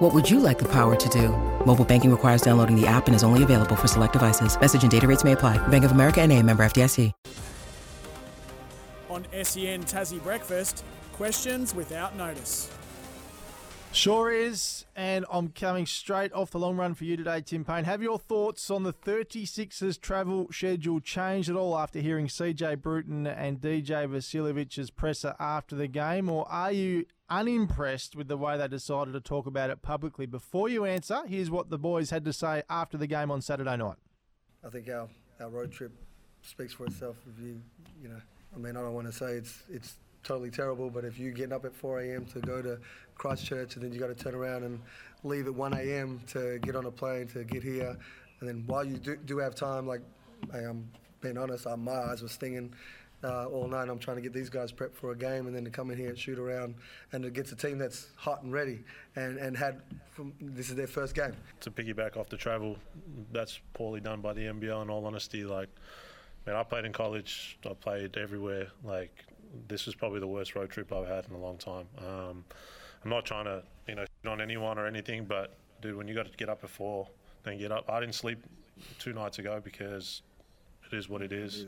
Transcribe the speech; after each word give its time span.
What 0.00 0.14
would 0.14 0.30
you 0.30 0.40
like 0.40 0.58
the 0.58 0.68
power 0.68 0.96
to 0.96 1.08
do? 1.10 1.28
Mobile 1.66 1.84
banking 1.84 2.10
requires 2.10 2.40
downloading 2.40 2.74
the 2.74 2.86
app 2.86 3.06
and 3.06 3.14
is 3.14 3.22
only 3.22 3.42
available 3.42 3.76
for 3.76 3.86
select 3.86 4.14
devices. 4.14 4.58
Message 4.58 4.80
and 4.80 4.90
data 4.90 5.06
rates 5.06 5.24
may 5.24 5.32
apply. 5.32 5.58
Bank 5.68 5.84
of 5.84 5.92
America 5.92 6.22
and 6.22 6.32
a 6.32 6.42
member 6.42 6.62
FDIC. 6.62 7.12
On 9.10 9.26
SEN 9.30 9.84
Tassie 9.84 10.22
Breakfast, 10.22 10.84
questions 11.12 11.74
without 11.74 12.16
notice. 12.16 12.70
Sure 13.92 14.30
is, 14.30 14.86
and 14.96 15.26
I'm 15.30 15.50
coming 15.50 15.84
straight 15.84 16.32
off 16.32 16.52
the 16.52 16.60
long 16.60 16.78
run 16.78 16.94
for 16.94 17.04
you 17.04 17.18
today, 17.18 17.42
Tim 17.42 17.64
Payne. 17.64 17.84
Have 17.84 18.02
your 18.02 18.18
thoughts 18.18 18.70
on 18.70 18.84
the 18.84 18.94
36ers 18.94 20.00
travel 20.00 20.46
schedule 20.50 21.00
changed 21.00 21.50
at 21.50 21.56
all 21.56 21.76
after 21.76 21.98
hearing 21.98 22.28
CJ 22.28 22.80
Bruton 22.80 23.26
and 23.26 23.60
DJ 23.60 24.08
Vasiljevic's 24.08 24.90
presser 24.90 25.34
after 25.38 25.76
the 25.76 25.88
game, 25.88 26.30
or 26.30 26.48
are 26.48 26.72
you 26.72 27.04
unimpressed 27.30 28.16
with 28.16 28.28
the 28.28 28.36
way 28.36 28.58
they 28.58 28.68
decided 28.68 29.12
to 29.12 29.20
talk 29.20 29.46
about 29.46 29.70
it 29.70 29.82
publicly? 29.82 30.26
Before 30.26 30.68
you 30.68 30.84
answer, 30.84 31.22
here's 31.26 31.50
what 31.50 31.70
the 31.70 31.78
boys 31.78 32.10
had 32.10 32.24
to 32.24 32.32
say 32.32 32.62
after 32.68 32.98
the 32.98 33.06
game 33.06 33.30
on 33.30 33.40
Saturday 33.40 33.76
night. 33.76 33.96
I 34.64 34.68
think 34.68 34.88
our, 34.88 35.08
our 35.40 35.48
road 35.48 35.72
trip 35.72 35.92
speaks 36.42 36.74
for 36.74 36.86
itself. 36.86 37.16
If 37.28 37.42
you, 37.42 37.60
you 38.02 38.08
know, 38.08 38.20
I 38.54 38.58
mean, 38.58 38.76
I 38.76 38.80
don't 38.80 38.94
want 38.94 39.06
to 39.06 39.12
say 39.12 39.32
it's 39.32 39.62
it's 39.70 39.94
totally 40.22 40.50
terrible, 40.50 40.90
but 40.90 41.04
if 41.04 41.18
you're 41.18 41.32
getting 41.32 41.52
up 41.52 41.64
at 41.64 41.74
4 41.74 42.00
a.m. 42.00 42.26
to 42.26 42.40
go 42.40 42.60
to 42.60 42.78
Christchurch 43.14 43.76
and 43.76 43.84
then 43.84 43.92
you 43.92 43.98
got 43.98 44.08
to 44.08 44.14
turn 44.14 44.34
around 44.34 44.64
and 44.64 44.80
leave 45.24 45.46
at 45.46 45.54
1 45.54 45.74
a.m. 45.74 46.20
to 46.28 46.58
get 46.58 46.76
on 46.76 46.84
a 46.86 46.90
plane 46.90 47.26
to 47.28 47.44
get 47.44 47.62
here, 47.62 47.96
and 48.40 48.48
then 48.48 48.64
while 48.66 48.84
you 48.84 48.96
do, 48.96 49.16
do 49.16 49.38
have 49.38 49.54
time, 49.54 49.86
like 49.86 50.02
I'm 50.52 50.90
being 51.20 51.38
honest, 51.38 51.66
my 51.78 51.92
eyes 51.92 52.22
were 52.22 52.28
stinging. 52.28 52.74
Uh, 53.22 53.46
all 53.46 53.68
night, 53.68 53.88
I'm 53.88 53.98
trying 53.98 54.16
to 54.16 54.22
get 54.22 54.32
these 54.32 54.48
guys 54.48 54.72
prepped 54.72 54.94
for 54.94 55.12
a 55.12 55.16
game, 55.16 55.46
and 55.46 55.54
then 55.54 55.64
to 55.64 55.70
come 55.70 55.90
in 55.90 55.98
here 55.98 56.08
and 56.08 56.18
shoot 56.18 56.38
around, 56.38 56.74
and 57.12 57.24
against 57.24 57.52
a 57.52 57.56
team 57.56 57.76
that's 57.76 58.08
hot 58.16 58.42
and 58.42 58.52
ready, 58.52 58.80
and, 59.14 59.36
and 59.36 59.56
had 59.56 59.82
from, 60.10 60.32
this 60.40 60.70
is 60.70 60.76
their 60.76 60.86
first 60.86 61.14
game. 61.14 61.34
To 61.60 61.70
piggyback 61.70 62.16
off 62.16 62.30
the 62.30 62.38
travel, 62.38 62.76
that's 63.32 63.60
poorly 63.74 64.00
done 64.00 64.20
by 64.20 64.32
the 64.32 64.42
NBL. 64.42 64.82
In 64.82 64.90
all 64.90 65.04
honesty, 65.04 65.44
like, 65.44 65.68
man, 66.46 66.56
I 66.56 66.62
played 66.62 66.86
in 66.86 66.92
college, 66.92 67.58
I 67.68 67.74
played 67.74 68.16
everywhere. 68.16 68.68
Like, 68.84 69.12
this 69.68 69.84
was 69.84 69.94
probably 69.94 70.20
the 70.20 70.26
worst 70.26 70.54
road 70.54 70.70
trip 70.70 70.92
I've 70.92 71.06
had 71.06 71.26
in 71.26 71.34
a 71.34 71.38
long 71.38 71.58
time. 71.58 71.86
Um, 71.98 72.44
I'm 73.04 73.10
not 73.10 73.26
trying 73.26 73.44
to, 73.44 73.62
you 73.86 73.96
know, 73.96 74.04
on 74.26 74.40
anyone 74.40 74.78
or 74.78 74.86
anything, 74.86 75.24
but 75.24 75.54
dude, 75.82 75.96
when 75.96 76.08
you 76.08 76.14
got 76.14 76.30
to 76.30 76.36
get 76.36 76.48
up 76.48 76.66
four, 76.68 77.08
then 77.44 77.58
get 77.58 77.72
up. 77.72 77.88
I 77.90 78.00
didn't 78.00 78.14
sleep 78.14 78.42
two 78.98 79.12
nights 79.12 79.38
ago 79.38 79.60
because 79.62 80.22
it 80.92 80.96
is 80.96 81.08
what 81.08 81.22
it 81.22 81.32
is. 81.32 81.66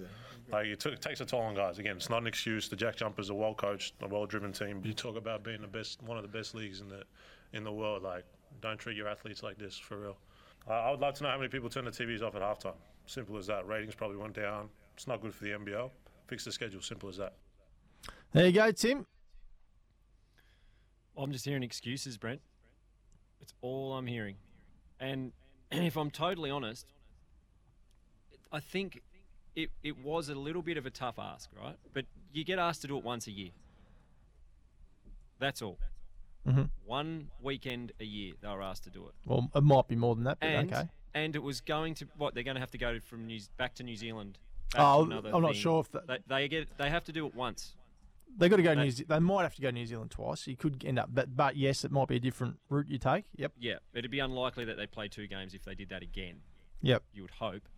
Like 0.51 0.67
it, 0.67 0.81
took, 0.81 0.93
it 0.93 1.01
takes 1.01 1.21
a 1.21 1.25
toll 1.25 1.41
on 1.41 1.55
guys. 1.55 1.79
Again, 1.79 1.97
it's 1.97 2.11
not 2.11 2.21
an 2.21 2.27
excuse. 2.27 2.69
The 2.69 2.77
Jack 2.77 2.97
Jumpers 2.97 3.31
are 3.31 3.35
well 3.35 3.55
coached, 3.55 3.95
a 4.03 4.09
well 4.09 4.27
driven 4.27 4.53
team. 4.53 4.83
You 4.85 4.93
talk 4.93 5.17
about 5.17 5.43
being 5.43 5.61
the 5.61 5.67
best, 5.67 6.03
one 6.03 6.17
of 6.17 6.23
the 6.23 6.29
best 6.29 6.55
leagues 6.55 6.81
in 6.81 6.89
the 6.89 7.05
in 7.53 7.65
the 7.65 7.73
world. 7.73 8.03
Like, 8.03 8.25
don't 8.61 8.79
treat 8.79 8.97
your 8.97 9.09
athletes 9.09 9.43
like 9.43 9.59
this 9.59 9.79
for 9.79 9.99
real. 9.99 10.17
I, 10.69 10.75
I 10.75 10.91
would 10.91 11.01
like 11.01 11.15
to 11.15 11.23
know 11.23 11.31
how 11.31 11.37
many 11.37 11.49
people 11.49 11.69
turn 11.69 11.85
the 11.85 11.91
TVs 11.91 12.23
off 12.23 12.35
at 12.35 12.43
halftime. 12.43 12.75
Simple 13.07 13.37
as 13.37 13.47
that. 13.47 13.67
Ratings 13.67 13.95
probably 13.95 14.17
went 14.17 14.35
down. 14.35 14.69
It's 14.95 15.07
not 15.07 15.21
good 15.21 15.35
for 15.35 15.45
the 15.45 15.51
NBL. 15.51 15.91
Fix 16.29 16.45
the 16.45 16.53
schedule. 16.53 16.81
Simple 16.81 17.09
as 17.09 17.17
that. 17.17 17.35
There 18.33 18.47
you 18.47 18.53
go, 18.53 18.71
Tim. 18.73 19.07
I'm 21.17 21.33
just 21.33 21.45
hearing 21.45 21.63
excuses, 21.63 22.17
Brent. 22.17 22.41
It's 23.41 23.53
all 23.61 23.95
I'm 23.95 24.07
hearing. 24.07 24.37
And 25.01 25.33
if 25.71 25.97
I'm 25.97 26.11
totally 26.11 26.51
honest, 26.51 26.87
I 28.51 28.61
think 28.61 29.03
it, 29.55 29.71
it 29.83 29.99
was 29.99 30.29
a 30.29 30.35
little 30.35 30.63
bit 30.63 30.77
of 30.77 30.87
a 30.87 30.91
tough 30.91 31.19
ask, 31.19 31.51
right? 31.61 31.77
But 31.93 32.07
you 32.33 32.45
get 32.45 32.59
asked 32.59 32.83
to 32.83 32.89
do 32.89 32.97
it 32.97 33.05
once 33.05 33.27
a 33.27 33.31
year. 33.31 33.51
That's 35.39 35.61
all. 35.63 35.79
Mhm. 36.47 36.71
One 36.85 37.31
weekend 37.41 37.93
a 38.01 38.05
year 38.05 38.35
they 38.41 38.49
were 38.49 38.63
asked 38.63 38.85
to 38.85 38.91
do 38.91 39.07
it. 39.07 39.15
Well, 39.25 39.51
it 39.55 39.63
might 39.63 39.89
be 39.89 39.97
more 39.97 40.15
than 40.15 40.25
that, 40.25 40.41
but 40.41 40.49
And, 40.49 40.73
okay. 40.73 40.89
and 41.15 41.37
it 41.37 41.43
was 41.43 41.61
going 41.61 41.95
to 41.97 42.09
what 42.17 42.35
they're 42.35 42.43
going 42.43 42.55
to 42.57 42.61
have 42.61 42.71
to 42.73 42.79
go 42.79 42.99
from 43.01 43.27
New, 43.27 43.41
back 43.57 43.75
to 43.77 43.83
New 43.83 43.97
Zealand. 43.97 44.39
Oh, 44.75 45.03
I'm 45.05 45.43
not 45.43 45.55
sure 45.57 45.81
if 45.81 45.91
that- 45.93 46.07
they, 46.07 46.19
they 46.27 46.49
get 46.49 46.77
they 46.79 46.89
have 46.91 47.05
to 47.05 47.13
do 47.13 47.27
it 47.27 47.35
once. 47.35 47.77
They 48.35 48.49
got 48.49 48.57
to 48.57 48.63
go. 48.63 48.75
They- 48.75 48.85
New 48.85 48.91
Ze- 48.91 49.05
They 49.05 49.19
might 49.19 49.43
have 49.43 49.55
to 49.57 49.61
go 49.61 49.71
New 49.71 49.85
Zealand 49.85 50.11
twice. 50.11 50.47
You 50.47 50.57
could 50.57 50.83
end 50.85 50.99
up, 50.99 51.11
but 51.15 51.37
but 51.37 51.57
yes, 51.57 51.85
it 51.85 51.93
might 51.93 52.09
be 52.09 52.17
a 52.17 52.21
different 52.21 52.59
route 52.71 52.89
you 52.89 52.97
take. 52.99 53.27
Yep. 53.37 53.53
Yeah, 53.59 53.79
it'd 53.93 54.11
be 54.11 54.21
unlikely 54.21 54.65
that 54.65 54.77
they 54.79 54.87
play 54.87 55.09
two 55.09 55.27
games 55.27 55.53
if 55.55 55.65
they 55.65 55.75
did 55.75 55.91
that 55.91 56.03
again. 56.03 56.41
Yep. 56.81 57.05
You 57.13 57.23
would 57.23 57.31
hope, 57.33 57.69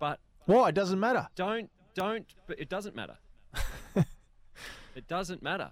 but 0.00 0.18
Why? 0.46 0.68
It 0.70 0.74
doesn't 0.74 1.00
matter. 1.00 1.28
don't 1.34 1.70
don't. 1.94 2.26
But 2.46 2.58
it 2.58 2.68
doesn't 2.68 2.96
matter. 2.96 3.16
it 3.94 5.06
doesn't 5.08 5.42
matter. 5.42 5.70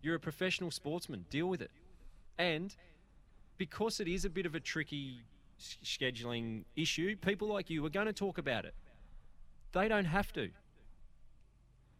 You're 0.00 0.16
a 0.16 0.20
professional 0.20 0.70
sportsman. 0.70 1.26
Deal 1.30 1.46
with 1.46 1.60
it, 1.62 1.70
and 2.38 2.74
because 3.58 4.00
it 4.00 4.08
is 4.08 4.24
a 4.24 4.30
bit 4.30 4.46
of 4.46 4.54
a 4.54 4.60
tricky 4.60 5.20
scheduling 5.60 6.64
issue, 6.76 7.14
people 7.16 7.46
like 7.48 7.70
you 7.70 7.84
are 7.86 7.90
going 7.90 8.06
to 8.06 8.12
talk 8.12 8.38
about 8.38 8.64
it. 8.64 8.74
They 9.72 9.86
don't 9.88 10.06
have 10.06 10.32
to. 10.32 10.50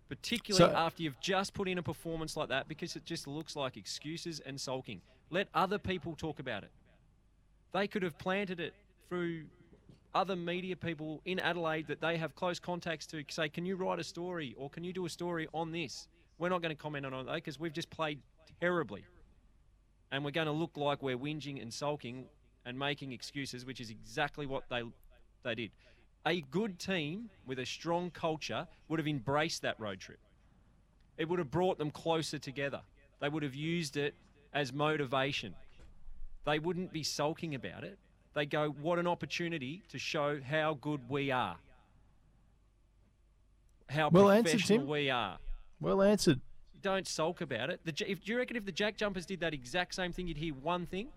Particularly 0.09 0.73
So- 0.73 0.77
after 0.77 1.03
you've 1.03 1.21
just 1.21 1.55
put 1.55 1.69
in 1.69 1.79
a 1.79 1.83
performance 1.83 2.37
like 2.37 2.49
that, 2.49 2.69
because 2.69 2.97
it 2.97 3.05
just 3.05 3.27
looks 3.27 3.55
like 3.57 3.77
excuses 3.77 4.41
and 4.41 4.61
sulking. 4.61 5.01
Let 5.31 5.49
other 5.55 5.79
people 5.79 6.15
talk 6.17 6.39
about 6.41 6.65
it. 6.65 6.71
They 7.73 7.87
could 7.87 8.03
have 8.03 8.19
planted 8.19 8.61
it 8.61 8.75
through 9.09 9.45
other 10.15 10.37
media 10.37 10.77
people 10.77 11.21
in 11.25 11.39
Adelaide 11.39 11.87
that 11.87 12.01
they 12.01 12.17
have 12.17 12.35
close 12.35 12.59
contacts 12.59 13.07
to 13.07 13.25
say, 13.29 13.49
can 13.49 13.65
you 13.65 13.77
write 13.77 13.99
a 13.99 14.05
story 14.05 14.55
or 14.59 14.69
can 14.69 14.85
you 14.85 14.93
do 14.93 15.07
a 15.07 15.09
story 15.09 15.49
on 15.55 15.73
this? 15.73 16.09
We're 16.39 16.51
not 16.51 16.63
going 16.63 16.75
to 16.75 16.81
comment 16.81 17.07
on 17.07 17.15
it 17.15 17.27
though 17.27 17.35
because 17.35 17.59
we've 17.59 17.73
just 17.73 17.91
played 17.91 18.21
terribly. 18.61 19.05
And 20.11 20.25
we're 20.25 20.31
going 20.31 20.47
to 20.47 20.53
look 20.53 20.77
like 20.77 21.03
we're 21.03 21.17
whinging 21.17 21.61
and 21.63 21.73
sulking 21.73 22.27
and 22.67 22.79
making 22.79 23.13
excuses, 23.13 23.65
which 23.65 23.81
is 23.81 23.91
exactly 23.91 24.47
what 24.47 24.65
they, 24.69 24.83
they 25.43 25.55
did. 25.55 25.71
A 26.27 26.43
good 26.43 26.79
team 26.79 27.31
with 27.47 27.59
a 27.59 27.67
strong 27.67 28.11
culture 28.11 28.69
would 28.89 28.99
have 28.99 29.09
embraced 29.09 29.63
that 29.63 29.81
road 29.81 29.99
trip. 29.99 30.21
It 31.17 31.29
would 31.29 31.39
have 31.39 31.51
brought 31.51 31.79
them 31.79 31.91
closer 31.91 32.39
together. 32.39 32.81
They 33.21 33.29
would 33.29 33.43
have 33.43 33.55
used 33.55 33.97
it 33.97 34.15
as 34.53 34.73
motivation. 34.73 35.55
They 36.45 36.59
wouldn't 36.59 36.93
be 36.93 37.03
sulking 37.03 37.55
about 37.55 37.85
it. 37.85 37.99
They 38.35 38.47
go, 38.47 38.71
what 38.81 38.99
an 38.99 39.07
opportunity 39.07 39.83
to 39.89 39.99
show 39.99 40.41
how 40.41 40.75
good 40.81 41.09
we 41.09 41.31
are. 41.31 41.57
How 43.89 44.09
Well 44.09 44.31
answered, 44.31 44.53
professional 44.53 44.79
Tim. 44.81 44.89
we 44.89 45.11
are. 45.11 45.39
Well 45.81 46.03
answered. 46.03 46.41
Don't 46.81 47.07
sulk 47.07 47.41
about 47.43 47.71
it. 47.71 47.81
The, 47.85 47.93
if, 48.11 48.25
do 48.25 48.33
you 48.33 48.39
reckon 48.39 48.57
if 48.57 48.65
the 48.65 48.73
Jack 48.73 48.97
Jumpers 48.97 49.27
did 49.27 49.41
that 49.41 49.53
exact 49.53 49.95
same 49.95 50.13
thing, 50.13 50.27
you'd 50.27 50.39
hear 50.39 50.55
one 50.55 50.87
thing 50.87 51.09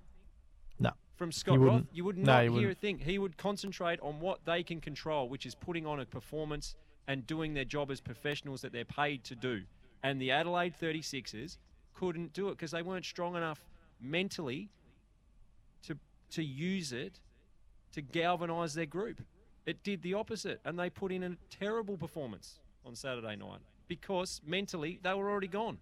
No. 0.80 0.92
from 1.16 1.32
Scott 1.32 1.58
Roth? 1.60 1.66
wouldn't. 1.74 1.88
You 1.94 2.04
would 2.04 2.18
No, 2.18 2.24
not 2.34 2.44
he 2.44 2.50
hear 2.50 2.54
a 2.54 2.62
wouldn't. 2.62 2.78
thing. 2.80 3.00
He 3.00 3.18
would 3.18 3.38
concentrate 3.38 4.00
on 4.02 4.20
what 4.20 4.44
they 4.46 4.62
can 4.62 4.82
control, 4.82 5.30
which 5.30 5.46
is 5.46 5.56
putting 5.56 5.86
on 5.88 6.00
a 6.02 6.06
performance 6.06 6.76
and 7.08 7.26
doing 7.26 7.54
their 7.54 7.66
job 7.66 7.90
as 7.92 8.02
professionals 8.02 8.62
that 8.62 8.74
they're 8.74 8.84
paid 8.86 9.24
to 9.26 9.36
do. 9.36 9.62
And 10.04 10.22
the 10.22 10.32
Adelaide 10.32 10.74
36ers 10.80 11.58
couldn't 11.94 12.34
do 12.34 12.50
it 12.50 12.52
because 12.58 12.72
they 12.72 12.82
weren't 12.82 13.06
strong 13.06 13.36
enough 13.36 13.64
mentally 14.02 14.70
to 15.84 15.98
to 16.32 16.44
use 16.44 16.92
it 16.92 17.20
to 17.94 18.02
galvanise 18.02 18.74
their 18.74 18.86
group. 18.86 19.22
It 19.66 19.84
did 19.84 20.02
the 20.02 20.14
opposite, 20.14 20.60
and 20.66 20.78
they 20.78 20.90
put 20.90 21.12
in 21.12 21.24
a 21.24 21.36
terrible 21.50 21.98
performance 21.98 22.60
on 22.86 22.96
Saturday 22.96 23.36
night 23.36 23.60
because 23.88 24.42
mentally 24.46 25.00
they 25.02 25.14
were 25.14 25.30
already 25.30 25.48
gone. 25.48 25.80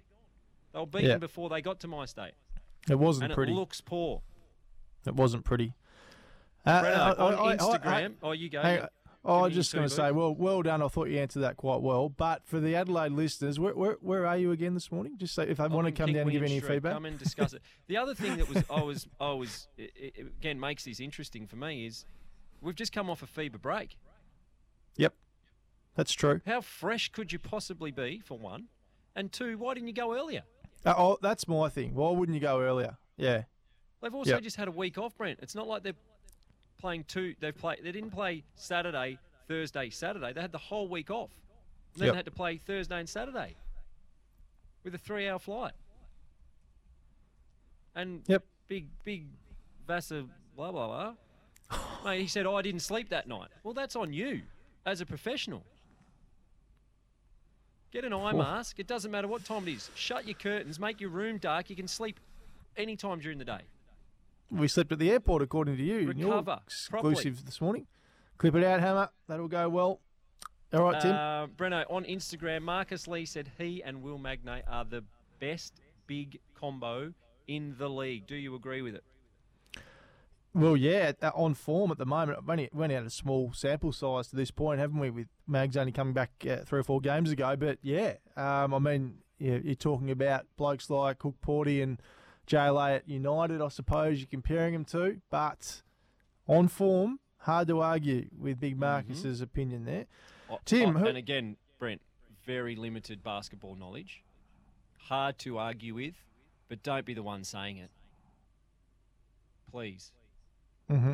They 0.73 0.79
were 0.79 0.85
beaten 0.85 1.09
Yeah. 1.09 1.17
before 1.17 1.49
they 1.49 1.61
got 1.61 1.79
to 1.81 1.87
my 1.87 2.05
state, 2.05 2.33
It 2.89 2.95
wasn't 2.99 3.25
and 3.25 3.33
pretty. 3.33 3.51
it 3.51 3.55
looks 3.55 3.81
poor. 3.81 4.21
It 5.05 5.15
wasn't 5.15 5.43
pretty. 5.43 5.73
Uh, 6.65 6.81
Breno, 6.81 6.95
I- 6.95 7.11
on 7.15 7.33
I- 7.33 7.37
I- 7.51 7.57
Instagram. 7.57 8.15
oh, 8.23 8.31
you 8.31 8.49
go. 8.49 8.61
Hang 8.61 8.79
yeah. 8.79 8.87
Oh, 9.25 9.39
I 9.39 9.41
was 9.43 9.53
just 9.53 9.73
going 9.73 9.87
to 9.87 9.93
say, 9.93 10.11
well, 10.11 10.35
well 10.35 10.61
done. 10.61 10.81
I 10.81 10.87
thought 10.89 11.07
you 11.07 11.17
answered 11.17 11.39
that 11.41 11.55
quite 11.55 11.81
well. 11.81 12.09
But 12.09 12.45
for 12.45 12.59
the 12.59 12.75
Adelaide 12.75 13.13
listeners, 13.13 13.57
where 13.57 13.73
where, 13.73 13.97
where 14.01 14.25
are 14.27 14.35
you 14.37 14.51
again 14.51 14.73
this 14.73 14.91
morning? 14.91 15.13
Just 15.17 15.33
say 15.33 15.43
if 15.47 15.57
they 15.57 15.63
I'm 15.63 15.71
want 15.71 15.85
to 15.87 15.93
come 15.93 16.11
down 16.11 16.23
and 16.23 16.31
give 16.31 16.43
any 16.43 16.57
Street. 16.59 16.73
feedback. 16.73 16.93
Come 16.93 17.05
and 17.05 17.17
discuss 17.17 17.53
it. 17.53 17.61
The 17.87 17.95
other 17.97 18.13
thing 18.15 18.37
that 18.37 18.49
was 18.49 18.63
I 18.69 18.81
was 18.81 19.07
I 19.21 19.31
was 19.31 19.67
it, 19.77 19.91
it, 19.95 20.19
again 20.39 20.59
makes 20.59 20.83
this 20.83 20.99
interesting 20.99 21.47
for 21.47 21.55
me 21.55 21.85
is 21.85 22.05
we've 22.61 22.75
just 22.75 22.91
come 22.91 23.09
off 23.09 23.23
a 23.23 23.25
FIBA 23.27 23.61
break. 23.61 23.97
Yep, 24.97 25.13
that's 25.95 26.11
true. 26.13 26.41
How 26.45 26.59
fresh 26.61 27.09
could 27.09 27.31
you 27.31 27.39
possibly 27.39 27.91
be 27.91 28.19
for 28.25 28.37
one, 28.37 28.67
and 29.15 29.31
two, 29.31 29.57
why 29.57 29.73
didn't 29.73 29.87
you 29.87 29.93
go 29.93 30.13
earlier? 30.15 30.43
Uh, 30.85 30.93
oh, 30.97 31.17
that's 31.21 31.47
my 31.47 31.69
thing. 31.69 31.93
Why 31.95 32.11
wouldn't 32.11 32.35
you 32.35 32.41
go 32.41 32.59
earlier? 32.59 32.97
Yeah, 33.15 33.43
They've 34.01 34.13
also 34.13 34.31
Yep. 34.31 34.41
just 34.43 34.57
had 34.57 34.67
a 34.67 34.71
week 34.71 34.97
off, 34.97 35.15
Brent. 35.17 35.39
It's 35.41 35.55
not 35.55 35.65
like 35.67 35.83
they're 35.83 35.93
playing 36.79 37.05
two. 37.05 37.35
They've 37.39 37.55
played. 37.55 37.79
They 37.83 37.91
didn't 37.91 38.11
play 38.11 38.43
Saturday, 38.55 39.17
Thursday, 39.47 39.89
Saturday. 39.89 40.33
They 40.33 40.41
had 40.41 40.51
the 40.51 40.57
whole 40.57 40.87
week 40.87 41.09
off. 41.11 41.31
And 41.93 42.01
then 42.01 42.07
Yep. 42.07 42.13
they 42.13 42.17
had 42.17 42.25
to 42.25 42.31
play 42.31 42.57
Thursday 42.57 42.99
and 42.99 43.07
Saturday 43.07 43.55
with 44.83 44.95
a 44.95 44.97
three-hour 44.97 45.39
flight. 45.39 45.73
And 47.95 48.23
Yep. 48.27 48.43
big, 48.67 48.87
big 49.03 49.27
Vasa, 49.87 50.27
blah, 50.55 50.71
blah, 50.71 50.87
blah. 50.87 51.79
Mate, 52.05 52.21
he 52.21 52.27
said, 52.27 52.45
oh, 52.45 52.55
I 52.55 52.61
didn't 52.61 52.81
sleep 52.81 53.09
that 53.09 53.27
night. 53.27 53.49
Well, 53.63 53.73
that's 53.73 53.95
on 53.95 54.13
you 54.13 54.41
as 54.85 55.01
a 55.01 55.05
professional. 55.05 55.63
Get 57.91 58.05
an 58.05 58.13
eye 58.13 58.31
mask. 58.33 58.79
It 58.79 58.87
doesn't 58.87 59.11
matter 59.11 59.27
what 59.27 59.45
time 59.45 59.67
it 59.67 59.73
is. 59.73 59.91
Shut 59.93 60.25
your 60.25 60.33
curtains. 60.33 60.79
Make 60.79 60.99
your 60.99 61.11
room 61.11 61.37
dark. 61.37 61.69
You 61.69 61.75
can 61.75 61.87
sleep 61.87 62.19
any 62.75 62.95
time 62.95 63.19
during 63.19 63.37
the 63.37 63.45
day. 63.45 63.61
We 64.53 64.67
slept 64.67 64.91
at 64.91 64.99
the 64.99 65.11
airport, 65.11 65.41
according 65.41 65.77
to 65.77 65.83
you. 65.83 66.07
Recover 66.07 66.59
properly. 66.89 67.13
exclusive 67.13 67.45
this 67.45 67.59
morning. 67.59 67.87
Clip 68.37 68.55
it 68.55 68.63
out, 68.63 68.79
Hammer. 68.79 69.09
That'll 69.27 69.47
go 69.47 69.67
well. 69.69 69.99
All 70.73 70.83
right, 70.83 71.01
Tim. 71.01 71.11
Uh, 71.11 71.47
Breno, 71.47 71.85
on 71.89 72.03
Instagram, 72.03 72.61
Marcus 72.61 73.07
Lee 73.07 73.25
said 73.25 73.51
he 73.57 73.81
and 73.83 74.01
Will 74.01 74.17
Magnay 74.17 74.63
are 74.67 74.85
the 74.85 75.03
best 75.39 75.81
big 76.07 76.39
combo 76.55 77.13
in 77.47 77.75
the 77.77 77.89
league. 77.89 78.27
Do 78.27 78.35
you 78.35 78.55
agree 78.55 78.81
with 78.81 78.95
it? 78.95 79.03
Well, 80.55 80.77
yeah, 80.77 81.13
on 81.33 81.55
form 81.55 81.91
at 81.91 81.97
the 81.97 82.05
moment. 82.05 82.37
I've 82.37 82.49
only 82.49 82.69
went 82.73 82.93
out 82.93 83.05
a 83.05 83.09
small 83.09 83.51
sample 83.53 83.91
size 83.91 84.27
to 84.27 84.35
this 84.35 84.51
point, 84.51 84.79
haven't 84.79 84.99
we? 84.99 85.09
With 85.09 85.27
Mags 85.47 85.75
only 85.75 85.91
coming 85.91 86.13
back 86.13 86.31
uh, 86.47 86.57
three 86.57 86.79
or 86.79 86.83
four 86.83 87.01
games 87.01 87.31
ago, 87.31 87.55
but 87.55 87.79
yeah, 87.81 88.13
um, 88.37 88.73
I 88.73 88.79
mean, 88.79 89.15
yeah, 89.39 89.57
you're 89.63 89.73
talking 89.73 90.11
about 90.11 90.45
blokes 90.55 90.91
like 90.91 91.19
Cook 91.19 91.35
Porty 91.43 91.81
and 91.81 91.99
JLA 92.47 92.97
at 92.97 93.09
United, 93.09 93.61
I 93.61 93.67
suppose 93.69 94.19
you're 94.19 94.27
comparing 94.27 94.73
them 94.73 94.85
to, 94.85 95.21
but 95.29 95.81
on 96.47 96.67
form, 96.67 97.19
hard 97.37 97.67
to 97.69 97.81
argue 97.81 98.29
with 98.37 98.59
Big 98.59 98.77
Marcus's 98.77 99.41
opinion 99.41 99.85
there. 99.85 100.05
Tim, 100.65 100.95
who- 100.95 101.07
and 101.07 101.17
again, 101.17 101.57
Brent, 101.79 102.01
very 102.45 102.75
limited 102.75 103.23
basketball 103.23 103.75
knowledge. 103.75 104.23
Hard 104.99 105.37
to 105.39 105.57
argue 105.57 105.95
with, 105.95 106.15
but 106.69 106.83
don't 106.83 107.05
be 107.05 107.13
the 107.13 107.23
one 107.23 107.43
saying 107.43 107.77
it. 107.77 107.91
Please. 109.71 110.11
Mm-hmm. 110.89 111.13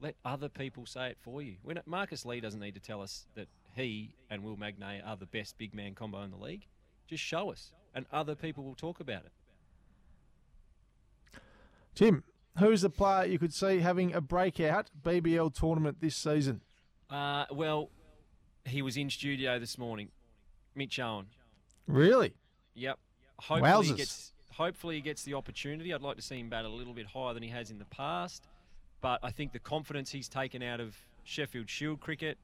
Let 0.00 0.16
other 0.24 0.48
people 0.48 0.84
say 0.84 1.08
it 1.08 1.18
for 1.20 1.40
you. 1.40 1.56
When 1.62 1.80
Marcus 1.86 2.26
Lee 2.26 2.40
doesn't 2.40 2.60
need 2.60 2.74
to 2.74 2.80
tell 2.80 3.00
us 3.00 3.26
that 3.34 3.48
he 3.74 4.14
and 4.30 4.42
Will 4.42 4.56
Magnay 4.56 5.00
are 5.04 5.16
the 5.16 5.26
best 5.26 5.56
big 5.58 5.74
man 5.74 5.94
combo 5.94 6.22
in 6.22 6.30
the 6.30 6.36
league. 6.36 6.66
Just 7.06 7.22
show 7.22 7.50
us, 7.50 7.72
and 7.94 8.04
other 8.12 8.34
people 8.34 8.64
will 8.64 8.74
talk 8.74 9.00
about 9.00 9.24
it. 9.24 9.32
Tim, 11.96 12.22
who's 12.58 12.82
the 12.82 12.90
player 12.90 13.24
you 13.24 13.38
could 13.38 13.54
see 13.54 13.80
having 13.80 14.12
a 14.12 14.20
breakout 14.20 14.90
BBL 15.02 15.52
tournament 15.54 15.96
this 16.00 16.14
season? 16.14 16.60
Uh, 17.08 17.46
well, 17.50 17.88
he 18.66 18.82
was 18.82 18.98
in 18.98 19.08
studio 19.08 19.58
this 19.58 19.78
morning. 19.78 20.10
Mitch 20.74 21.00
Owen. 21.00 21.26
Really? 21.86 22.34
Yep. 22.74 22.98
Hopefully 23.40 23.70
Wowzers. 23.70 23.84
he 23.86 23.94
gets 23.94 24.32
hopefully 24.52 24.94
he 24.96 25.00
gets 25.00 25.22
the 25.22 25.34
opportunity. 25.34 25.94
I'd 25.94 26.02
like 26.02 26.16
to 26.16 26.22
see 26.22 26.38
him 26.38 26.50
bat 26.50 26.66
a 26.66 26.68
little 26.68 26.92
bit 26.92 27.06
higher 27.06 27.32
than 27.32 27.42
he 27.42 27.48
has 27.48 27.70
in 27.70 27.78
the 27.78 27.86
past. 27.86 28.46
But 29.00 29.20
I 29.22 29.30
think 29.30 29.52
the 29.52 29.58
confidence 29.58 30.10
he's 30.10 30.28
taken 30.28 30.62
out 30.62 30.80
of 30.80 30.94
Sheffield 31.24 31.70
Shield 31.70 32.00
cricket 32.00 32.36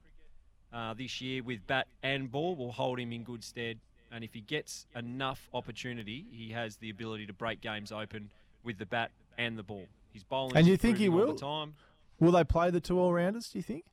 uh, 0.73 0.95
this 0.95 1.21
year 1.21 1.43
with 1.43 1.65
bat 1.67 1.87
and 2.01 2.31
ball 2.31 2.55
will 2.55 2.71
hold 2.71 2.99
him 2.99 3.11
in 3.11 3.23
good 3.23 3.43
stead. 3.43 3.77
And 4.11 4.23
if 4.23 4.33
he 4.33 4.41
gets 4.41 4.87
enough 4.95 5.47
opportunity, 5.53 6.25
he 6.31 6.51
has 6.53 6.77
the 6.77 6.89
ability 6.89 7.27
to 7.27 7.33
break 7.33 7.61
games 7.61 7.91
open 7.91 8.31
with 8.63 8.77
the 8.77 8.85
bat 8.85 9.11
and 9.37 9.57
the 9.57 9.63
ball. 9.63 9.85
He's 10.11 10.23
bowling. 10.23 10.55
And 10.57 10.67
you 10.67 10.77
think 10.77 10.97
he 10.97 11.09
will? 11.09 11.33
time. 11.35 11.73
Will 12.19 12.31
they 12.31 12.43
play 12.43 12.69
the 12.69 12.79
two 12.79 12.99
all 12.99 13.11
rounders, 13.11 13.49
do 13.49 13.59
you 13.59 13.63
think? 13.63 13.85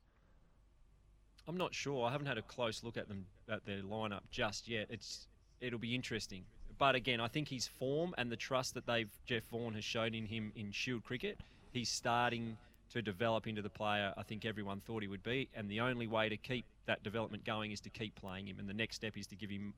I'm 1.47 1.57
not 1.57 1.73
sure. 1.73 2.05
I 2.07 2.11
haven't 2.11 2.27
had 2.27 2.37
a 2.37 2.43
close 2.43 2.83
look 2.83 2.97
at 2.97 3.07
them 3.07 3.25
at 3.49 3.65
their 3.65 3.81
lineup 3.81 4.21
just 4.29 4.67
yet. 4.67 4.87
It's 4.89 5.27
it'll 5.59 5.79
be 5.79 5.95
interesting. 5.95 6.43
But 6.77 6.95
again, 6.95 7.19
I 7.19 7.27
think 7.27 7.49
his 7.49 7.67
form 7.67 8.13
and 8.17 8.31
the 8.31 8.35
trust 8.35 8.73
that 8.75 8.85
they've 8.85 9.09
Jeff 9.25 9.43
Vaughan 9.51 9.73
has 9.73 9.83
shown 9.83 10.13
in 10.13 10.25
him 10.25 10.51
in 10.55 10.71
Shield 10.71 11.03
cricket, 11.03 11.39
he's 11.73 11.89
starting 11.89 12.57
to 12.91 13.01
develop 13.01 13.47
into 13.47 13.61
the 13.61 13.69
player 13.69 14.13
I 14.17 14.23
think 14.23 14.45
everyone 14.45 14.81
thought 14.81 15.01
he 15.01 15.07
would 15.07 15.23
be. 15.23 15.49
And 15.53 15.69
the 15.69 15.79
only 15.79 16.07
way 16.07 16.29
to 16.29 16.37
keep 16.37 16.65
that 16.85 17.03
development 17.03 17.45
going 17.45 17.71
is 17.71 17.79
to 17.81 17.89
keep 17.89 18.15
playing 18.15 18.47
him. 18.47 18.59
And 18.59 18.67
the 18.67 18.73
next 18.73 18.95
step 18.95 19.17
is 19.17 19.27
to 19.27 19.35
give 19.35 19.49
him 19.49 19.73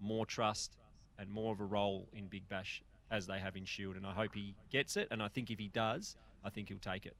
more 0.00 0.24
trust 0.24 0.76
and 1.18 1.30
more 1.30 1.52
of 1.52 1.60
a 1.60 1.64
role 1.64 2.08
in 2.12 2.26
Big 2.26 2.48
Bash 2.48 2.82
as 3.10 3.26
they 3.26 3.38
have 3.38 3.56
in 3.56 3.64
Shield. 3.64 3.96
And 3.96 4.06
I 4.06 4.12
hope 4.12 4.34
he 4.34 4.54
gets 4.70 4.96
it. 4.96 5.08
And 5.10 5.22
I 5.22 5.28
think 5.28 5.50
if 5.50 5.58
he 5.58 5.68
does, 5.68 6.16
I 6.44 6.50
think 6.50 6.68
he'll 6.68 6.78
take 6.78 7.06
it. 7.06 7.16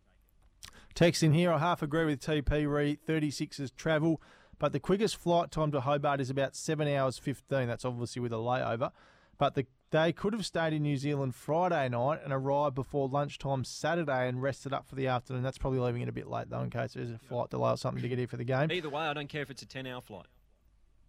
Text 0.94 1.22
in 1.22 1.32
here, 1.32 1.52
I 1.52 1.58
half 1.58 1.82
agree 1.82 2.04
with 2.04 2.20
TP 2.20 2.68
Re 2.68 2.98
36's 3.06 3.70
travel, 3.72 4.20
but 4.58 4.72
the 4.72 4.80
quickest 4.80 5.16
flight 5.16 5.50
time 5.50 5.70
to 5.72 5.80
Hobart 5.80 6.20
is 6.20 6.30
about 6.30 6.56
7 6.56 6.88
hours 6.88 7.16
15. 7.18 7.68
That's 7.68 7.84
obviously 7.84 8.20
with 8.20 8.32
a 8.32 8.36
layover. 8.36 8.90
But 9.38 9.54
the, 9.54 9.66
they 9.90 10.12
could 10.12 10.32
have 10.32 10.44
stayed 10.44 10.72
in 10.72 10.82
New 10.82 10.96
Zealand 10.96 11.36
Friday 11.36 11.88
night 11.88 12.20
and 12.24 12.32
arrived 12.32 12.74
before 12.74 13.08
lunchtime 13.08 13.62
Saturday 13.62 14.28
and 14.28 14.42
rested 14.42 14.72
up 14.72 14.88
for 14.88 14.96
the 14.96 15.06
afternoon. 15.06 15.44
That's 15.44 15.58
probably 15.58 15.78
leaving 15.78 16.02
it 16.02 16.08
a 16.08 16.12
bit 16.12 16.26
late, 16.26 16.50
though, 16.50 16.60
in 16.62 16.70
case 16.70 16.94
there's 16.94 17.10
a 17.12 17.18
flight 17.18 17.50
delay 17.50 17.70
or 17.70 17.76
something 17.76 18.02
to 18.02 18.08
get 18.08 18.18
here 18.18 18.26
for 18.26 18.36
the 18.36 18.44
game. 18.44 18.72
Either 18.72 18.90
way, 18.90 19.02
I 19.02 19.14
don't 19.14 19.28
care 19.28 19.42
if 19.42 19.50
it's 19.50 19.62
a 19.62 19.66
ten-hour 19.66 20.00
flight. 20.00 20.26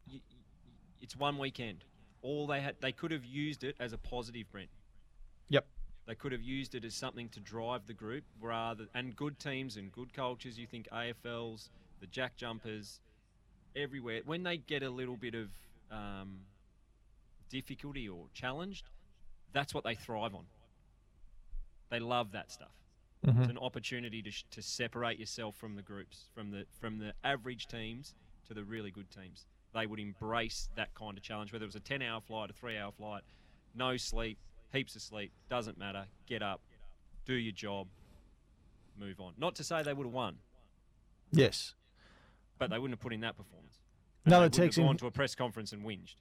Y- 0.08 0.20
y- 0.30 0.38
It's 1.02 1.16
one 1.18 1.40
weekend. 1.40 1.84
All 2.22 2.48
they 2.48 2.62
had, 2.62 2.76
they 2.82 2.92
could 2.92 3.12
have 3.12 3.26
used 3.26 3.64
it 3.64 3.76
as 3.80 3.94
a 3.94 3.98
positive, 3.98 4.52
Brent. 4.52 4.70
Yep. 5.50 5.66
They 6.06 6.16
could 6.16 6.32
have 6.32 6.42
used 6.42 6.76
it 6.76 6.84
as 6.86 6.96
something 6.96 7.30
to 7.30 7.40
drive 7.40 7.86
the 7.88 7.94
group, 7.94 8.24
rather 8.42 8.88
and 8.94 9.16
good 9.16 9.40
teams 9.40 9.78
and 9.78 9.92
good 9.92 10.14
cultures. 10.14 10.58
You 10.58 10.68
think 10.68 10.88
AFLs, 10.90 11.70
the 12.00 12.08
Jack 12.08 12.36
Jumpers, 12.36 13.00
everywhere. 13.76 14.22
When 14.26 14.44
they 14.44 14.58
get 14.58 14.84
a 14.84 14.90
little 14.90 15.18
bit 15.18 15.36
of 15.36 15.50
um, 15.92 16.40
difficulty 17.50 18.10
or 18.10 18.26
challenged, 18.34 18.90
that's 19.54 19.74
what 19.74 19.84
they 19.84 19.96
thrive 19.96 20.34
on. 20.34 20.46
They 21.90 22.00
love 22.00 22.32
that 22.34 22.52
stuff. 22.52 22.72
It's 23.22 23.50
an 23.50 23.58
opportunity 23.58 24.22
to, 24.22 24.32
sh- 24.32 24.46
to 24.52 24.62
separate 24.62 25.20
yourself 25.20 25.56
from 25.58 25.76
the 25.76 25.82
groups, 25.82 26.28
from 26.34 26.52
the 26.52 26.66
from 26.80 27.00
the 27.00 27.14
average 27.24 27.68
teams 27.68 28.16
to 28.48 28.54
the 28.54 28.64
really 28.64 28.92
good 28.92 29.12
teams. 29.12 29.46
They 29.74 29.86
would 29.86 30.00
embrace 30.00 30.70
that 30.76 30.94
kind 30.96 31.18
of 31.18 31.24
challenge, 31.24 31.54
whether 31.54 31.64
it 31.64 31.68
was 31.68 31.76
a 31.76 31.80
ten-hour 31.80 32.22
flight, 32.22 32.50
a 32.50 32.54
three-hour 32.54 32.92
flight, 32.92 33.22
no 33.76 33.98
sleep, 33.98 34.38
heaps 34.74 34.96
of 34.96 35.02
sleep, 35.02 35.32
doesn't 35.50 35.78
matter. 35.78 36.06
Get 36.28 36.42
up, 36.42 36.62
do 37.26 37.34
your 37.34 37.52
job, 37.54 37.88
move 39.00 39.20
on. 39.20 39.34
Not 39.38 39.56
to 39.56 39.64
say 39.64 39.84
they 39.84 39.94
would 39.94 40.06
have 40.08 40.14
won, 40.14 40.38
Yes. 41.32 41.76
but 42.58 42.70
they 42.72 42.80
wouldn't 42.80 42.98
have 43.00 43.04
put 43.04 43.14
in 43.14 43.22
that 43.22 43.38
performance. 43.38 43.78
And 44.26 44.34
Another 44.34 44.42
they 44.42 44.46
wouldn't 44.46 44.54
text 44.64 44.76
have 44.78 44.84
in. 44.84 44.88
gone 44.90 44.98
to 44.98 45.08
a 45.08 45.12
press 45.12 45.36
conference 45.36 45.72
and 45.72 45.84
whinged. 45.86 46.16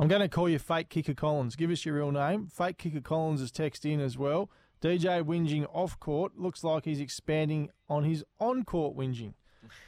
I'm 0.00 0.08
going 0.08 0.22
to 0.22 0.28
call 0.28 0.48
you 0.48 0.58
Fake 0.58 0.88
Kicker 0.88 1.12
Collins. 1.14 1.56
Give 1.56 1.70
us 1.70 1.84
your 1.84 1.96
real 1.96 2.12
name. 2.12 2.46
Fake 2.46 2.78
Kicker 2.78 3.00
Collins 3.00 3.40
has 3.40 3.50
text 3.50 3.84
in 3.84 4.00
as 4.00 4.16
well. 4.16 4.48
DJ 4.80 5.22
whinging 5.24 5.66
off 5.72 5.98
court. 5.98 6.38
Looks 6.38 6.62
like 6.62 6.84
he's 6.84 7.00
expanding 7.00 7.68
on 7.88 8.04
his 8.04 8.24
on 8.38 8.64
court 8.64 8.96
whinging. 8.96 9.34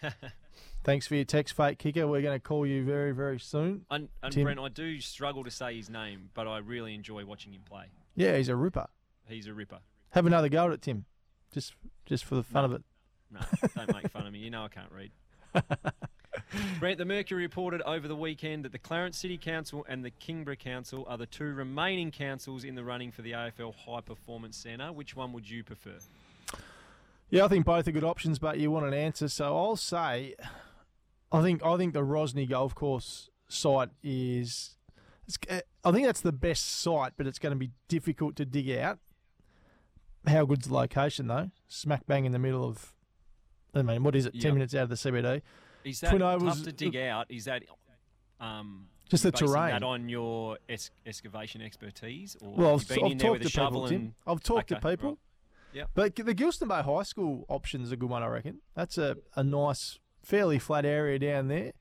Thanks 0.83 1.07
for 1.07 1.15
your 1.15 1.25
text, 1.25 1.55
Fake 1.55 1.79
Kicker. 1.79 2.07
We're 2.07 2.23
going 2.23 2.39
to 2.39 2.43
call 2.43 2.67
you 2.67 2.85
very, 2.85 3.13
very 3.13 3.39
soon. 3.39 3.85
And, 3.91 4.09
and 4.23 4.33
Tim. 4.33 4.45
Brent, 4.45 4.59
I 4.59 4.69
do 4.69 5.01
struggle 5.01 5.45
to 5.45 5.51
say 5.51 5.77
his 5.77 5.91
name, 5.91 6.31
but 6.33 6.49
I 6.49 6.59
really 6.59 6.95
enjoy 6.95 7.25
watching 7.27 7.53
him 7.53 7.61
play. 7.69 7.87
Yeah, 8.17 8.37
he's 8.37 8.49
a 8.49 8.57
ripper. 8.57 8.87
He's 9.29 9.47
a 9.47 9.53
ripper. 9.53 9.81
Have 10.11 10.27
another 10.27 10.49
go 10.49 10.67
at 10.67 10.73
it, 10.73 10.83
Tim. 10.83 11.05
Just, 11.53 11.75
just 12.07 12.25
for 12.25 12.35
the 12.35 12.43
fun 12.43 12.65
of 12.65 12.73
it. 12.73 12.83
No, 13.31 13.41
don't 13.77 13.93
make 13.93 14.11
fun 14.11 14.27
of 14.27 14.33
me. 14.33 14.39
You 14.39 14.51
know 14.51 14.65
I 14.65 14.69
can't 14.69 14.91
read. 14.91 15.11
Brent, 16.81 16.99
the 16.99 17.05
Mercury 17.05 17.43
reported 17.43 17.83
over 17.83 18.09
the 18.09 18.17
weekend 18.17 18.65
that 18.65 18.73
the 18.73 18.79
Clarence 18.79 19.19
City 19.19 19.39
Council 19.39 19.85
and 19.89 20.05
the 20.05 20.11
Kingborough 20.11 20.57
Council 20.57 21.05
are 21.09 21.19
the 21.19 21.27
two 21.27 21.45
remaining 21.45 22.11
councils 22.11 22.65
in 22.65 22.75
the 22.75 22.83
running 22.83 23.13
for 23.13 23.23
the 23.23 23.33
AFL 23.33 23.75
High 23.75 24.01
Performance 24.01 24.57
Centre. 24.57 24.93
Which 24.93 25.15
one 25.15 25.33
would 25.33 25.49
you 25.49 25.63
prefer? 25.63 25.99
Yeah, 27.29 27.45
I 27.45 27.49
think 27.49 27.65
both 27.65 27.87
are 27.87 27.93
good 27.93 28.05
options, 28.05 28.39
but 28.41 28.59
you 28.59 28.71
want 28.71 28.87
an 28.87 28.95
answer, 28.95 29.29
so 29.29 29.57
I'll 29.57 29.77
say, 29.77 30.35
I 31.33 31.43
think 31.43 31.65
I 31.65 31.77
think 31.77 31.93
the 31.95 32.03
Rosny 32.05 32.47
Golf 32.49 32.75
Course 32.75 33.31
site 33.49 33.91
is, 34.03 34.77
it's, 35.27 35.39
uh, 35.49 35.61
I 35.85 35.93
think 35.93 36.07
that's 36.07 36.21
the 36.21 36.33
best 36.33 36.81
site, 36.81 37.13
but 37.17 37.27
it's 37.27 37.39
going 37.39 37.53
to 37.53 37.59
be 37.59 37.71
difficult 37.89 38.37
to 38.37 38.45
dig 38.45 38.71
out. 38.71 38.99
How 40.27 40.45
good's 40.45 40.69
the 40.69 40.75
location 40.75 41.27
though? 41.29 41.51
Smack 41.69 42.07
bang 42.07 42.25
in 42.27 42.33
the 42.33 42.39
middle 42.39 42.65
of, 42.67 42.93
I 43.75 43.83
mean, 43.83 44.03
what 44.03 44.15
is 44.17 44.27
it? 44.27 44.33
Ten 44.35 44.43
Yep. 44.43 44.55
minutes 44.55 44.75
out 44.75 44.83
of 44.85 44.89
the 44.91 44.97
CBD. 44.97 45.43
Is 45.85 46.01
that 46.01 46.11
Twin 46.11 46.21
tough 46.21 46.43
Ovals- 46.43 46.63
to 46.63 46.73
dig 46.73 46.97
out? 46.97 47.27
Is 47.31 47.47
that 47.47 47.63
um, 48.39 48.87
Just 49.09 49.23
the 49.23 49.33
terrain. 49.33 49.71
that 49.71 49.83
on 49.83 50.09
your 50.09 50.59
es- 50.69 50.91
excavation 51.07 51.63
expertise? 51.63 52.37
Or 52.43 52.55
Well, 52.55 52.75
I've, 52.75 52.91
I've 52.91 53.13
in 53.13 53.19
there 53.19 53.33
with 53.33 53.43
talked 53.43 53.55
to 53.55 53.61
people, 53.61 53.87
and 53.87 54.15
I've 54.27 54.43
talked 54.43 54.73
Okay, 54.73 54.81
to 54.81 54.89
people. 54.97 55.09
right. 55.11 55.19
Yep. 55.73 55.91
But 55.95 56.17
the 56.17 56.35
Geilston 56.35 56.69
Bay 56.69 56.83
High 56.83 57.05
School 57.05 57.47
option's 57.49 57.93
a 57.93 57.97
good 57.97 58.11
one, 58.11 58.23
I 58.23 58.27
reckon. 58.27 58.61
That's 58.75 58.99
a, 58.99 59.17
a 59.37 59.45
nice, 59.45 59.99
fairly 60.23 60.59
flat 60.59 60.85
area 60.85 61.19
down 61.19 61.49
there. 61.49 61.73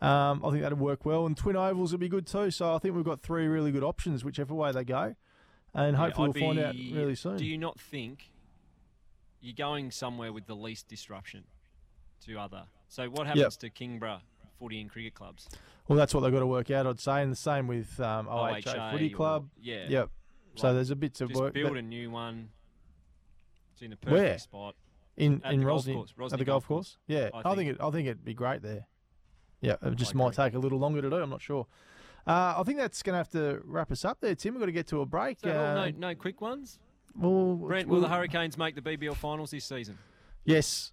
Um, 0.00 0.44
I 0.44 0.50
think 0.50 0.62
that'd 0.62 0.78
work 0.78 1.04
well. 1.06 1.24
And 1.26 1.36
Twin 1.36 1.56
Ovals 1.56 1.92
would 1.92 2.00
be 2.00 2.08
good 2.08 2.26
too. 2.26 2.50
So 2.50 2.74
I 2.74 2.78
think 2.78 2.94
we've 2.94 3.04
got 3.04 3.22
three 3.22 3.46
really 3.46 3.72
good 3.72 3.84
options, 3.84 4.24
whichever 4.24 4.54
way 4.54 4.72
they 4.72 4.84
go. 4.84 5.14
And 5.72 5.96
hopefully 5.96 6.30
we'll 6.34 6.54
find 6.54 6.58
out 6.58 6.74
really 6.92 7.14
soon. 7.14 7.36
Do 7.36 7.44
you 7.44 7.58
not 7.58 7.80
think 7.80 8.30
you're 9.40 9.54
going 9.54 9.90
somewhere 9.90 10.32
with 10.32 10.46
the 10.46 10.54
least 10.56 10.88
disruption 10.88 11.44
to 12.26 12.38
other 12.38 12.64
So 12.88 13.08
what 13.08 13.26
happens 13.26 13.56
to 13.58 13.70
Kingborough 13.70 14.20
footy 14.58 14.80
and 14.80 14.88
cricket 14.90 15.14
clubs? 15.14 15.48
Well, 15.88 15.98
that's 15.98 16.14
what 16.14 16.20
they've 16.20 16.32
got 16.32 16.40
to 16.40 16.46
work 16.46 16.70
out, 16.70 16.86
I'd 16.86 17.00
say. 17.00 17.22
And 17.22 17.32
the 17.32 17.36
same 17.36 17.66
with 17.66 17.98
um, 18.00 18.26
OHA, 18.28 18.62
OHA 18.64 18.92
Footy 18.92 19.12
or- 19.12 19.16
Club. 19.16 19.48
yeah. 19.60 19.86
Yep. 19.88 20.10
So 20.56 20.72
there's 20.72 20.90
a 20.90 20.96
bit 20.96 21.14
to 21.14 21.26
Just 21.26 21.40
work. 21.40 21.52
build 21.54 21.76
a 21.76 21.82
new 21.82 22.10
one. 22.10 22.50
It's 23.72 23.82
in 23.82 23.92
a 23.92 23.96
perfect 23.96 24.12
Where? 24.22 24.38
spot. 24.38 24.74
In 25.16 25.40
at 25.44 25.52
in 25.54 25.60
the 25.60 25.66
golf 25.66 25.84
Rosny, 25.86 25.94
course, 25.94 26.32
at 26.32 26.38
the 26.38 26.44
Golf 26.44 26.66
course. 26.66 26.86
Course. 26.92 26.98
Yeah, 27.06 27.30
I 27.34 27.38
I, 27.38 27.42
think 27.42 27.56
think- 27.56 27.70
it. 27.70 27.76
I 27.80 27.90
think 27.90 28.06
it'd 28.08 28.24
be 28.24 28.34
great 28.34 28.62
there. 28.62 28.86
Yeah, 29.60 29.76
it 29.82 29.94
just 29.96 30.14
might 30.14 30.34
take 30.34 30.54
a 30.54 30.58
little 30.58 30.78
longer 30.78 31.00
to 31.00 31.08
do. 31.08 31.16
I'm 31.16 31.30
not 31.30 31.40
sure. 31.40 31.66
Uh, 32.26 32.54
I 32.58 32.62
think 32.64 32.78
that's 32.78 33.02
going 33.02 33.14
to 33.14 33.18
have 33.18 33.30
to 33.30 33.60
wrap 33.64 33.90
us 33.92 34.04
up 34.04 34.20
there, 34.20 34.34
Tim. 34.34 34.54
We've 34.54 34.60
got 34.60 34.66
to 34.66 34.72
get 34.72 34.86
to 34.88 35.00
a 35.00 35.06
break. 35.06 35.38
All? 35.44 35.50
Uh, 35.50 35.74
no, 35.74 35.90
no 36.10 36.14
quick 36.14 36.40
ones. 36.40 36.78
well, 37.14 37.54
Brent, 37.56 37.88
we'll- 37.88 38.00
will 38.00 38.08
the 38.08 38.14
Hurricanes 38.14 38.58
make 38.58 38.74
the 38.74 38.80
BBL 38.82 39.14
finals 39.16 39.50
this 39.52 39.64
season? 39.64 39.98
Yes. 40.44 40.92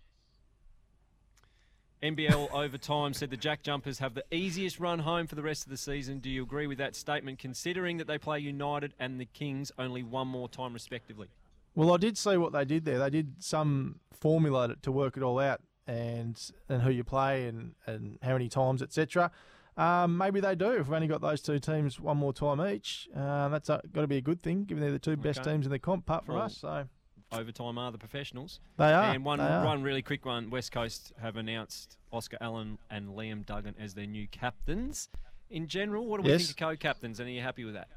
NBL 2.04 2.52
Overtime 2.54 3.14
said 3.14 3.30
the 3.30 3.38
Jack 3.38 3.62
Jumpers 3.64 4.00
have 4.00 4.14
the 4.14 4.24
easiest 4.32 4.80
run 4.80 5.00
home 5.00 5.28
for 5.28 5.36
the 5.36 5.44
rest 5.44 5.66
of 5.66 5.70
the 5.70 5.78
season. 5.78 6.20
Do 6.20 6.30
you 6.30 6.44
agree 6.44 6.68
with 6.68 6.78
that 6.80 6.96
statement, 6.96 7.40
considering 7.40 7.98
that 7.98 8.08
they 8.08 8.18
play 8.18 8.40
United 8.40 8.94
and 9.00 9.20
the 9.20 9.26
Kings 9.26 9.72
only 9.78 10.04
one 10.04 10.28
more 10.28 10.50
time, 10.50 10.74
respectively? 10.74 11.28
Well, 11.76 11.94
I 11.94 11.98
did 11.98 12.18
see 12.18 12.38
what 12.38 12.52
they 12.54 12.66
did 12.66 12.86
there. 12.86 13.00
They 13.00 13.10
did 13.10 13.42
some 13.44 14.00
formula 14.12 14.70
to- 14.70 14.76
to 14.76 14.92
work 14.92 15.18
it 15.18 15.24
all 15.24 15.40
out, 15.40 15.62
and 15.88 16.40
and 16.70 16.82
who 16.84 16.92
you 16.92 17.04
play 17.04 17.48
and 17.48 17.76
and 17.86 18.18
how 18.22 18.34
many 18.34 18.50
times, 18.50 18.82
etc. 18.82 19.32
Um, 19.78 20.18
maybe 20.18 20.42
they 20.42 20.54
do. 20.56 20.72
If 20.72 20.88
we've 20.88 20.94
only 20.94 21.08
got 21.08 21.22
those 21.22 21.42
two 21.42 21.58
teams 21.60 22.00
one 22.00 22.18
more 22.18 22.34
time 22.34 22.60
each, 22.62 23.08
uh, 23.16 23.48
that's 23.50 23.70
got 23.70 23.82
to 23.94 24.08
be 24.08 24.18
a 24.18 24.22
good 24.22 24.42
thing, 24.42 24.66
given 24.66 24.82
they're 24.82 24.92
the 24.92 25.00
two 25.00 25.16
best 25.16 25.44
teams 25.44 25.66
in 25.66 25.72
the 25.72 25.80
comp, 25.80 26.04
apart 26.04 26.26
from 26.26 26.36
Well, 26.36 26.44
us. 26.46 26.58
So 26.58 26.88
Overtime 27.32 27.78
are 27.78 27.90
the 27.94 27.98
professionals. 27.98 28.60
they 28.76 28.92
are. 28.92 29.14
and 29.14 29.24
one, 29.24 29.40
are. 29.40 29.64
one 29.66 29.82
really 29.82 30.02
quick 30.02 30.26
one 30.26 30.50
West 30.50 30.74
Coast 30.74 31.14
have 31.22 31.38
announced 31.38 31.98
Oscar 32.12 32.38
Allen 32.42 32.78
and 32.90 33.12
Liam 33.12 33.46
Duggan 33.46 33.76
as 33.80 33.94
their 33.94 34.06
new 34.08 34.28
captains. 34.28 35.08
In 35.50 35.68
general, 35.68 36.06
what 36.06 36.18
do 36.18 36.24
we 36.26 36.32
Yes. 36.34 36.48
think 36.48 36.52
of 36.62 36.68
co 36.70 36.76
captains, 36.76 37.22
and 37.22 37.30
are 37.30 37.32
you 37.32 37.42
happy 37.42 37.64
with 37.64 37.74
that? 37.76 37.88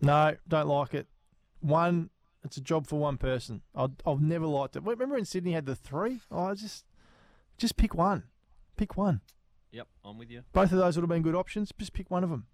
No, 0.00 0.36
don't 0.48 0.66
like 0.68 0.94
it. 0.94 1.06
One, 1.60 2.08
it's 2.44 2.56
a 2.56 2.60
job 2.60 2.86
for 2.86 2.98
one 2.98 3.16
person. 3.16 3.62
i 3.74 3.88
I've 4.06 4.20
never 4.20 4.46
liked 4.46 4.76
it. 4.76 4.82
Remember 4.82 5.16
in 5.16 5.24
Sydney 5.24 5.52
had 5.52 5.66
the 5.66 5.76
three? 5.76 6.20
Oh, 6.30 6.46
I 6.46 6.54
just, 6.54 6.84
just 7.58 7.76
pick 7.76 7.94
one. 7.94 8.24
Pick 8.76 8.96
one. 8.96 9.20
Yep, 9.70 9.88
I'm 10.04 10.18
with 10.18 10.30
you. 10.30 10.42
Both 10.52 10.72
of 10.72 10.78
those 10.78 10.96
would 10.96 11.02
have 11.02 11.08
been 11.08 11.22
good 11.22 11.34
options. 11.34 11.72
Just 11.78 11.92
pick 11.92 12.10
one 12.10 12.24
of 12.24 12.30
them. 12.30 12.46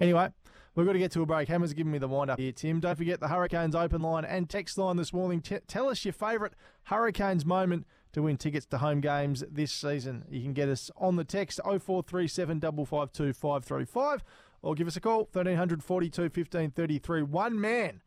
Anyway, 0.00 0.30
we've 0.74 0.86
got 0.86 0.94
to 0.94 0.98
get 0.98 1.12
to 1.12 1.22
a 1.22 1.26
break. 1.26 1.48
Hammer's 1.48 1.74
giving 1.74 1.92
me 1.92 1.98
the 1.98 2.08
wind 2.08 2.30
up 2.30 2.38
here, 2.38 2.52
Tim. 2.52 2.80
Don't 2.80 2.96
forget 2.96 3.20
the 3.20 3.28
Hurricanes 3.28 3.74
open 3.74 4.00
line 4.00 4.24
and 4.24 4.48
text 4.48 4.78
line 4.78 4.96
this 4.96 5.12
morning. 5.12 5.40
T- 5.40 5.58
tell 5.68 5.88
us 5.88 6.04
your 6.04 6.12
favourite 6.12 6.54
Hurricanes 6.84 7.44
moment 7.44 7.86
to 8.12 8.22
win 8.22 8.36
tickets 8.36 8.66
to 8.66 8.78
home 8.78 9.00
games 9.00 9.44
this 9.50 9.70
season. 9.70 10.24
You 10.28 10.42
can 10.42 10.52
get 10.52 10.68
us 10.68 10.90
on 10.96 11.16
the 11.16 11.24
text 11.24 11.60
0437 11.64 12.60
552 12.60 13.32
535 13.32 14.24
or 14.62 14.74
give 14.74 14.88
us 14.88 14.96
a 14.96 15.00
call 15.00 15.28
1300 15.32 15.82
42 15.82 16.30
15 16.30 16.70
33. 16.70 17.22
One 17.22 17.60
man 17.60 18.00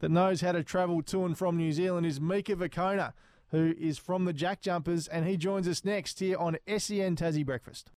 that 0.00 0.10
knows 0.10 0.40
how 0.40 0.52
to 0.52 0.62
travel 0.62 1.02
to 1.02 1.24
and 1.24 1.36
from 1.36 1.56
New 1.56 1.72
Zealand 1.72 2.06
is 2.06 2.20
Mika 2.20 2.54
Vukona, 2.54 3.12
who 3.50 3.74
is 3.78 3.98
from 3.98 4.24
the 4.24 4.32
Jack 4.32 4.60
Jumpers, 4.60 5.08
and 5.08 5.26
he 5.26 5.36
joins 5.36 5.68
us 5.68 5.84
next 5.84 6.18
here 6.20 6.36
on 6.36 6.58
SEN 6.66 7.16
Tassie 7.16 7.46
Breakfast. 7.46 7.90